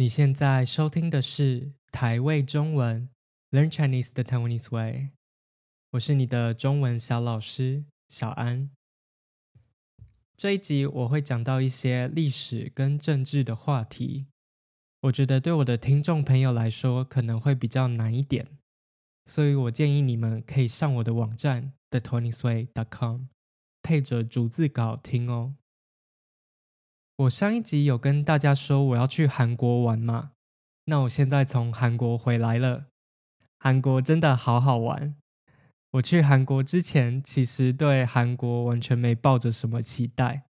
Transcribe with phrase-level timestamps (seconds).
[0.00, 3.08] 你现在收听的是台味中文
[3.50, 5.10] Learn Chinese the Taiwanese Way，
[5.90, 8.70] 我是你的中文小老师小安。
[10.36, 14.26] 这一集我会讲到一些历史跟政治的话题，
[15.00, 18.46] 我觉得对我的听众朋友来说可能会比较难一点，
[19.26, 23.22] 所以我建议你们可以上我的网站 thetaiwaneseway.com，
[23.82, 25.56] 配着逐字稿听哦。
[27.18, 30.30] 我上一集有跟大家说我要去韩国玩嘛，
[30.84, 32.86] 那我现在从韩国回来了。
[33.58, 35.16] 韩国真的好好玩。
[35.92, 40.44] 我去韩国之前，其实对韩国完全没抱着什么期待，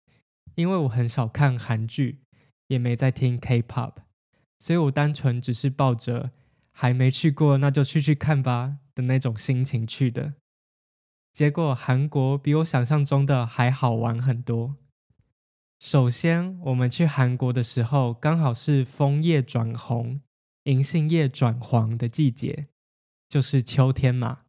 [0.55, 2.19] 因为我很少看韩剧，
[2.67, 3.93] 也没在听 K-pop，
[4.59, 6.31] 所以我单纯只是抱着
[6.73, 10.33] 还没去过，那就去去看吧的那种心情去的。
[11.31, 14.75] 结果韩国比我想象中的还好玩很多。
[15.79, 20.21] 首先，我们去韩国的时候，刚好是枫叶转红、
[20.63, 22.67] 银杏叶转黄的季节，
[23.29, 24.39] 就是秋天嘛。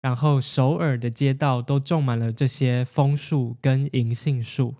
[0.00, 4.76] 然后首尔的街道都种满了这些枫树跟银杏树，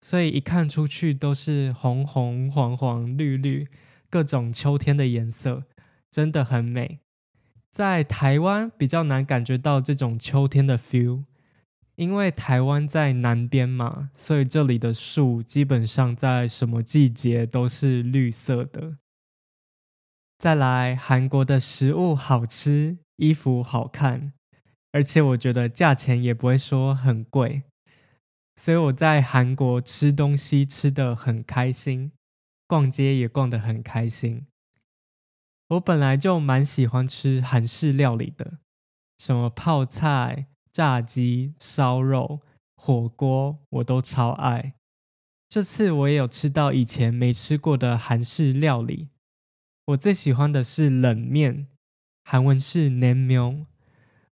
[0.00, 3.68] 所以一看出去都是红红、黄黄、绿绿，
[4.08, 5.64] 各种秋天的颜色，
[6.10, 7.00] 真的很美。
[7.70, 11.24] 在台湾比较难感觉到这种秋天的 feel。
[11.96, 18.96] 因为台湾在南边嘛，所以这里的树基本上在什么季节都是绿色的。
[20.36, 24.32] 再来，韩国的食物好吃，衣服好看，
[24.90, 27.62] 而且我觉得价钱也不会说很贵，
[28.56, 32.10] 所以我在韩国吃东西吃得很开心，
[32.66, 34.46] 逛街也逛得很开心。
[35.68, 38.58] 我本来就蛮喜欢吃韩式料理的，
[39.16, 40.48] 什么泡菜。
[40.74, 42.40] 炸鸡、烧肉、
[42.74, 44.74] 火锅，我都超爱。
[45.48, 49.08] 这次我也有吃到以前没吃过的韩式料理。
[49.86, 51.68] 我最喜欢的是冷面，
[52.24, 53.66] 韩文是 naengmyeon，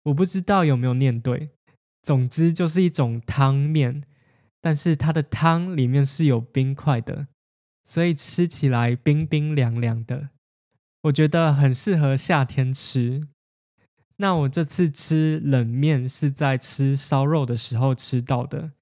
[0.04, 1.50] 我不知道有没有念对。
[2.02, 4.02] 总之就是一种汤面，
[4.62, 7.26] 但是它的汤里面是有冰块的，
[7.82, 10.30] 所以吃起来冰冰凉凉的。
[11.02, 13.28] 我觉得很适合夏天吃。
[14.20, 18.72] 那我这次吃冷面是在吃烧肉的时候吃到的，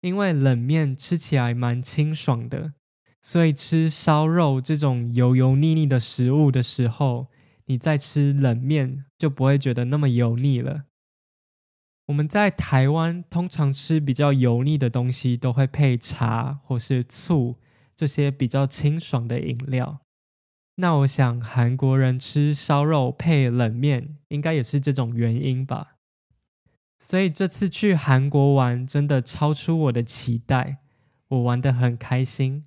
[0.00, 2.72] 因为冷面吃起来蛮清爽的，
[3.20, 7.26] 所以吃烧肉这种油油腻腻的食物的时候，
[7.66, 10.84] 你再吃冷面就不会觉得那么油腻了。
[12.06, 17.56] 我们在台湾通常吃比较油腻的东西，都会配茶或是醋
[17.94, 20.00] 这些比较清爽的饮料。
[20.80, 25.96] 那我想韩国人吃烧肉配冷面，应该也是这种原因吧。
[26.98, 30.78] 所以这次去韩国玩，真的超出我的期待，
[31.28, 32.64] 我玩得很开心。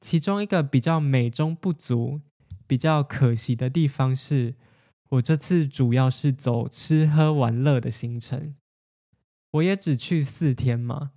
[0.00, 2.20] 其中一个比较美中不足、
[2.66, 4.54] 比较可惜的地方是，
[5.08, 8.54] 我这次主要是走吃喝玩乐的行程，
[9.50, 11.10] 我也只去四天嘛。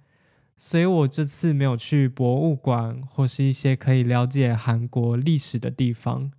[0.61, 6.33] 所以我这次没有去博物馆或是一些可以了解韩国历史的地方，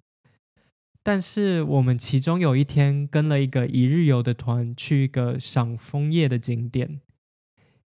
[1.03, 7.01] 但是我们其中有一天跟了一个一日游的团去一个赏枫叶的景点，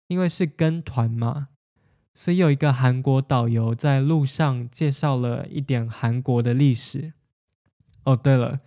[0.08, 1.50] 因为是跟团嘛，
[2.12, 7.12] 所以有一个韩国导游在路上介绍了一点韩国的历史。
[8.02, 8.58] 哦，对了，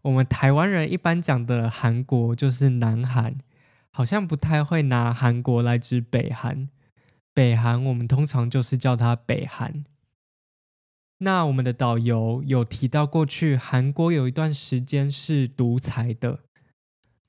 [0.00, 3.36] 我们台湾人一般讲的韩国就是南韩，
[3.90, 6.70] 好像不太会拿韩国来指北韩。
[7.32, 9.84] 北韩，我们通常就是叫它北韩。
[11.18, 16.40] 那我们的导游有提到，过去韩国有一段时间是独裁的。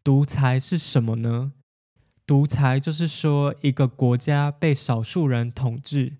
[0.03, 1.53] 独裁是什么呢？
[2.25, 6.17] 独裁就是说一个国家被少数人统治，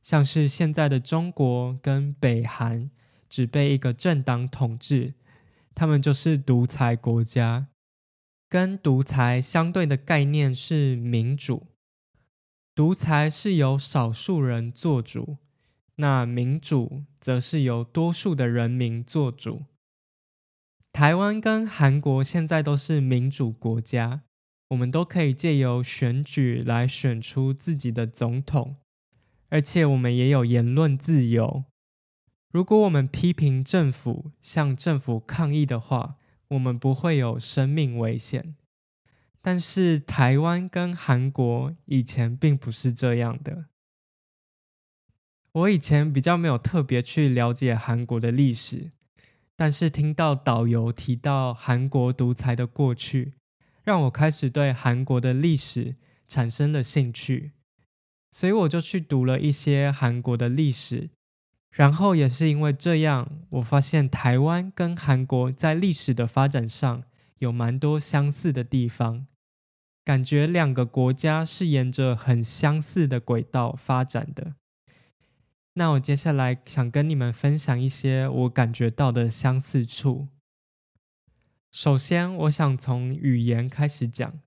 [0.00, 2.90] 像是现在的中国跟北韩
[3.28, 5.14] 只被一个政党统治，
[5.74, 7.66] 他们就是独裁国家。
[8.48, 11.66] 跟独裁相对的概念是民主。
[12.74, 15.38] 独裁是由少数人做主，
[15.96, 19.64] 那民主则是由多数的人民做主。
[20.92, 24.22] 台湾跟韩国现在都是民主国家，
[24.68, 28.76] 我们都可以借由选举来选出自己的总统，
[29.50, 31.64] 而且我们也有言论自由。
[32.50, 36.16] 如果我们批评政府，向政府抗议的话，
[36.48, 38.56] 我们不会有生命危险。
[39.42, 43.66] 但是台湾跟韩国以前并不是这样的。
[45.52, 48.92] 我以前比较没有特别去了解韩国的历史，
[49.56, 53.34] 但是听到导游提到韩国独裁的过去，
[53.82, 55.96] 让我开始对韩国的历史
[56.28, 57.52] 产生了兴趣，
[58.30, 61.10] 所以我就去读了一些韩国的历史，
[61.72, 67.02] 然后也是因为这样，我发现台湾跟韩国在历史的发展上
[67.40, 69.26] 有蛮多相似的地方，
[70.04, 74.54] 感觉两个国家是沿着很相似的轨道发展的。
[75.74, 80.28] 那我接下来想跟你们分享一些我感觉到的相似处。
[81.70, 84.40] 首先，我想从语言开始讲。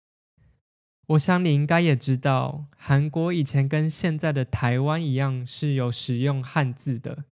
[1.08, 7.26] 我想你应该也知道，韩国以前跟现在的台湾一样是有使用汉字的。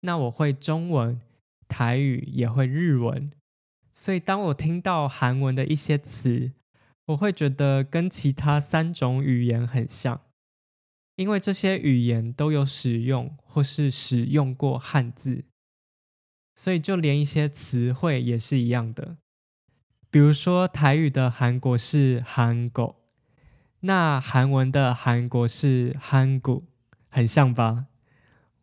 [0.00, 1.20] 那我会中文、
[1.66, 3.30] 台语，也会日文，
[3.94, 6.50] 所以当我听到韩文的一些词，
[7.06, 10.20] 我会觉得跟其他三种语言很像，
[11.14, 15.44] 因为这些语言都有使用或是使用过汉字，
[16.56, 19.16] 所以就连一些词汇也是一样的。
[20.10, 22.96] 比如说台语的韩国是韩国，
[23.80, 26.64] 那韩文的韩国是韩国，
[27.08, 27.86] 很像吧？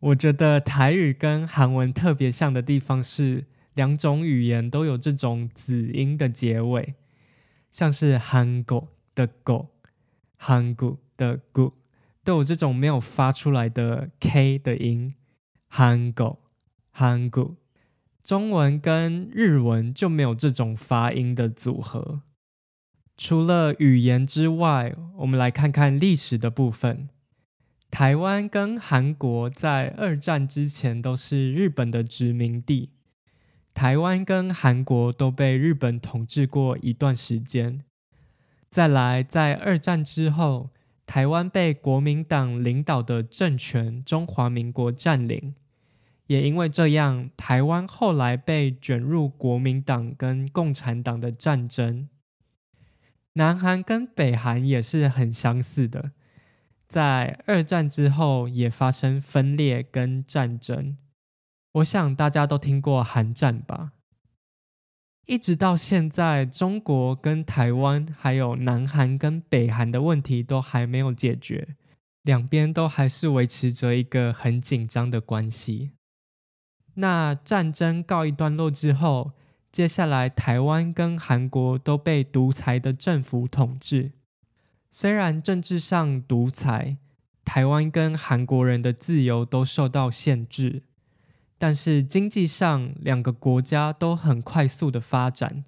[0.00, 6.94] 我觉得台语跟韩文特别像的地方是，两种语言都有这种子音的结尾，
[7.70, 9.70] 像是韩国的国、
[10.36, 11.74] 韩国的国，
[12.22, 15.14] 都有这种没有发出来的 k 的音，
[15.68, 16.38] 韩国、
[16.90, 17.56] 韩国。
[18.22, 22.22] 中文跟日文就没有这种发音的组合。
[23.16, 27.08] 除了语言之外，我们来看看历史的部分。
[27.90, 32.90] 台湾跟韩国在二战之前都是日本的殖民地，
[33.74, 37.82] 台湾跟韩国都被日本统治过一段时间。
[38.68, 40.70] 再来，在二战之后，
[41.04, 45.54] 台湾被国民党领导的政权中华民国占领。
[46.28, 52.08] 也因为这样，台湾后来被卷入国民党跟共产党的战争。
[53.34, 56.12] 南韩跟北韩也是很相似的，
[56.86, 60.96] 在二战之后也发生分裂跟战争。
[61.72, 63.92] 我想大家都听过韩战吧？
[65.24, 71.76] 一直到现在，中国跟台湾还有南韩跟北韩的问题都还没有解决，
[72.22, 75.92] 两边都还是维持着一个很紧张的关系。
[76.94, 79.32] 那战争告一段落之后，
[79.70, 84.12] 接下来台湾跟韩国都被独裁的政府统治。
[84.90, 86.98] 虽然政治上独裁，
[87.44, 90.82] 台湾跟韩国人的自由都受到限制，
[91.62, 95.64] 但是经济上两个国家都很快速的发展。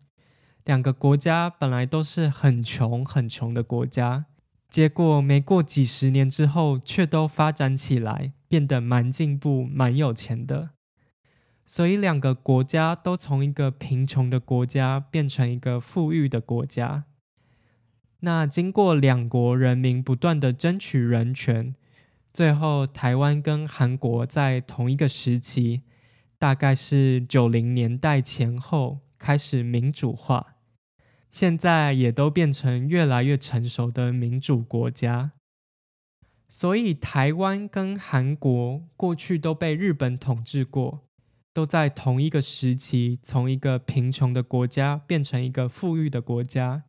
[0.64, 4.24] 两个国家本来都是很穷很穷的国家，
[4.68, 10.70] 结果没过几十年之后，却都发展起来，变得蛮进步、蛮有钱的。
[11.64, 17.04] 所以，两个国家都从一个贫穷的国家变成一个富裕的国家。
[18.18, 21.76] 那经过两国人民不断的争取人权，
[22.34, 25.82] 最后台湾跟韩国在同一个时期，
[26.36, 30.56] 大概是九零年代前后开始民主化，
[31.30, 35.30] 现在也都变成越来越成熟的民主国家。
[36.48, 41.04] 所以，台湾跟韩国过去都被日本统治过。
[41.52, 46.82] 都在同一个时期，从一个贫穷的国家变成一个富裕的国家，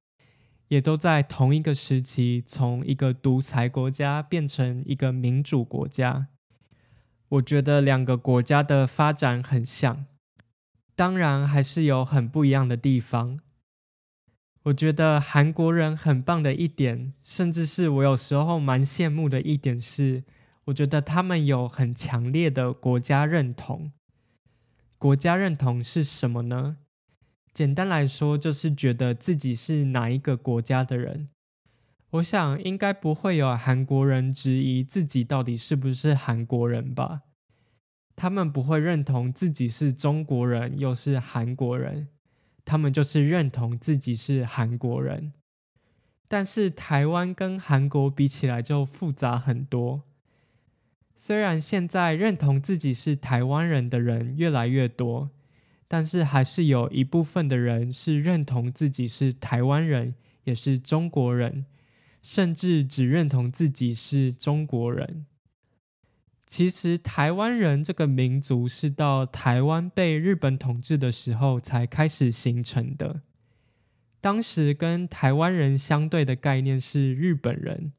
[0.68, 6.28] 也都在同一个时期，从一个独裁国家变成一个民主国家。
[7.30, 10.06] 我觉得两个国家的发展很像，
[10.96, 13.40] 当然还是有很不一样的地方。
[14.64, 20.24] 我觉得韩国人很棒的一点，甚至是我有时候蛮羡慕的一点是，
[20.66, 23.92] 我觉得他们有很强烈的国家认同。
[24.98, 26.78] 国家认同是什么呢？
[27.56, 31.30] 简单来说，就是觉得自己是哪一个国家的人。
[32.10, 37.22] 我想应该不会有韩国人质疑自己到底是不是韩国人吧？
[38.18, 42.10] 他们不会认同自己是中国人又是韩国人，
[42.66, 45.32] 他们就是认同自己是韩国人。
[46.28, 50.04] 但是台湾跟韩国比起来就复杂很多。
[51.16, 55.30] 虽然现在认同自己是台湾人的人越来越多，
[55.88, 60.16] 但是还是有一部分的人是认同自己是台湾人，
[60.46, 61.66] 也是中国人，
[62.22, 65.26] 甚至只认同自己是中国人。
[66.48, 73.22] 其实，台湾人这个民族是到台湾被日本统治的时候才开始形成的。
[74.22, 77.94] 当时跟台湾人相对的概念是日本人。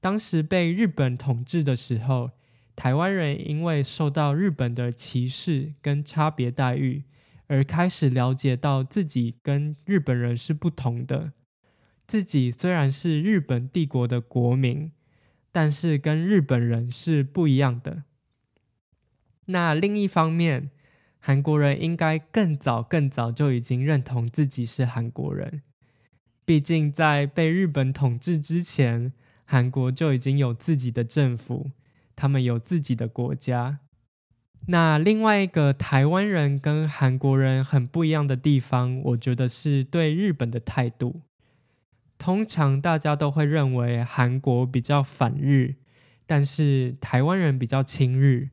[0.00, 2.32] 当时被日本统治的时候，
[2.76, 7.04] 台湾人因为受到日本的歧视跟差别待遇，
[7.46, 11.32] 而开始了解到自己跟日本人是不同的。
[12.06, 14.92] 自己虽然是日本帝国的国民，
[15.50, 18.04] 但是跟日本人是不一样的。
[19.46, 20.70] 那另一方面，
[21.18, 25.62] 韩国人应该更早更早就已经认同自己是韩国人。
[26.44, 29.12] 毕竟在被日本统治之前，
[29.44, 31.70] 韩国就已经有自己的政府，
[32.14, 33.80] 他们有自己的国家。
[34.66, 41.20] 那另外一个台湾人跟韩国人很不一样的地方，我觉得是对日本的态度。
[42.16, 45.74] 通常大家都会认为韩国比较反日，
[46.24, 48.50] 但是台湾人比较亲日。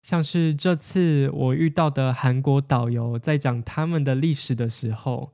[0.00, 5.32] 像是这次我遇到的韩国导游在讲他们的历史的时候，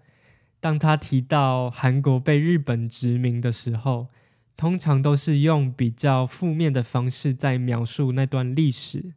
[0.58, 4.08] 当他提到韩国被日本殖民的时候，
[4.56, 9.14] 通常都是用比较负面的方式在描述那段历史。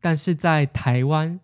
[0.00, 1.40] 但是在台湾，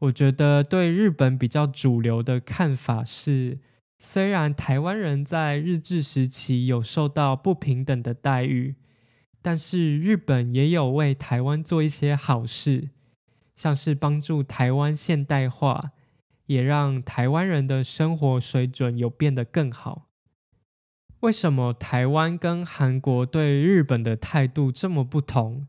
[0.00, 3.58] 我觉得对日本比较主流的看法是，
[3.98, 8.76] 虽然台湾人在日治时期有受到不平等的待遇，
[9.40, 12.90] 但是日本也有为台湾做一些好事，
[13.56, 15.92] 像是帮助台湾现代化，
[16.44, 20.05] 也让台湾人的生活水准有变得更好。
[21.26, 25.66] 为什么台湾跟韩国对日本的态度这么不同？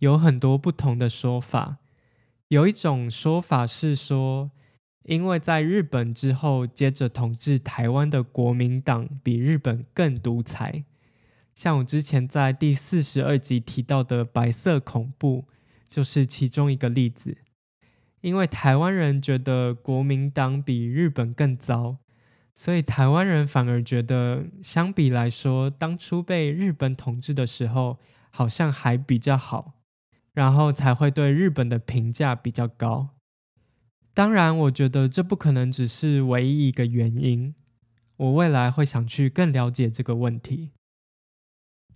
[0.00, 1.78] 有很多不同的说法，
[2.48, 4.50] 有一种说法是说，
[5.04, 10.84] 因为在日本之后接着统治台湾的国民党比日本更独裁，
[11.54, 15.46] 像我之前在第四十二集提到的白色恐怖，
[15.88, 17.38] 就是其中一个例子。
[18.20, 21.96] 因为台湾人觉得国民党比日本更糟，
[22.60, 27.98] 所以台湾人反而觉得相比来说，当初被日本统治的时候
[28.30, 29.78] 好像还比较好。
[30.32, 33.16] 然后才会对日本的评价比较高。
[34.14, 37.54] 当然，我觉得这不可能只是唯一一个原因。
[38.16, 40.70] 我未来会想去更了解这个问题。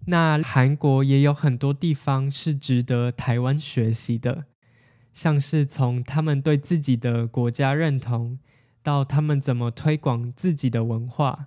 [0.06, 4.46] 那韩国也有很多地方是值得台湾学习的，
[5.12, 8.40] 像是从他们对自己的国家认同，
[8.84, 11.46] 到他们怎么推广自己的文化。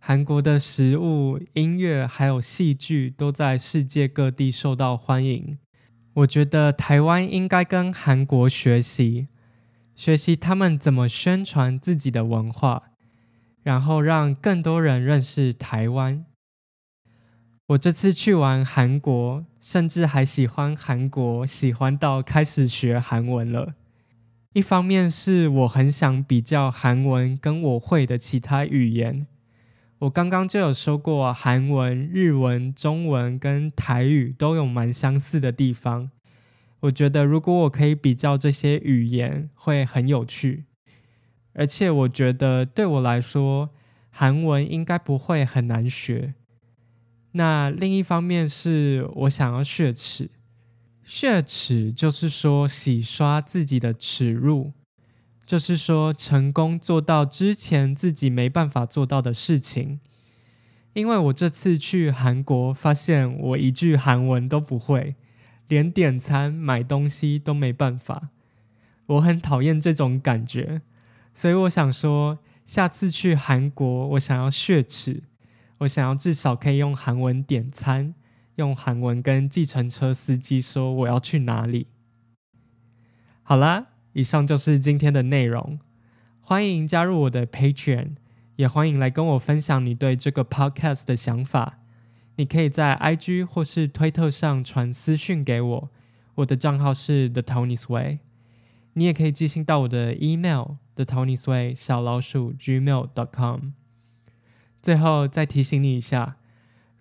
[0.00, 5.58] 韩国的食物、音乐还有戏剧都在世界各地受到欢迎。
[6.14, 9.28] 我觉得台湾应该跟韩国学习，
[9.94, 12.90] 学习他们怎么宣传自己的文化，
[13.62, 16.26] 然后让更多人认识台湾。
[17.68, 23.74] 我这次去完韩国，甚至还喜欢韩国，喜欢到开始学韩文了。
[24.54, 29.26] 一方面是我很想比较韩文跟我会的其他语言。
[30.00, 36.10] 我刚刚就有说过，韩文、日文、中文跟台语都有蛮相似的地方。
[36.80, 40.64] 我觉得如果我可以比较这些语言，会很有趣。
[41.54, 43.70] 而且我觉得对我来说，
[44.10, 46.34] 韩文应该不会很难学。
[47.32, 50.28] 那另一方面是我想要雪耻，
[51.04, 54.72] 血耻就是说洗刷自己的耻辱。
[55.44, 60.00] 就是说，成功做到之前自己没办法做到的事情。
[60.94, 65.16] 因为我这次去韩国，发现我一句韩文都不会，
[65.68, 68.30] 连点餐、买东西都没办法。
[69.06, 70.80] 我很讨厌这种感觉，
[71.34, 75.24] 所以我想说，下次去韩国，我想要血耻，
[75.78, 78.14] 我想要至少可以用韩文点餐，
[78.62, 81.88] 用韩文跟计程车司机说我要去哪里。
[83.42, 83.88] 好啦。
[84.14, 85.80] 以上就是今天的内容，
[86.42, 88.16] 欢迎加入我的 Patreon，
[88.56, 91.78] 也欢迎来跟我分享你对这个 Podcast 的想法。
[92.36, 95.90] 你可以在 IG 或是推特上传私讯给我，
[96.34, 98.18] 我的账号是 The Tony's Way。
[98.92, 103.70] 你也可以寄信到我的 email thetonysway 小老鼠 gmail.com。
[104.82, 106.36] 最后再提醒你一下，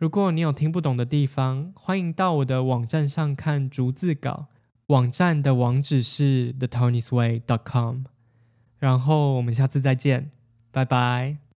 [0.01, 4.47] 如果你有听不懂的地方，欢迎到我的网站上看逐字稿。
[4.87, 8.05] 网站的网址是 thetonysway.com
[8.79, 10.31] 然后我们下次再见，
[10.71, 11.50] 拜拜。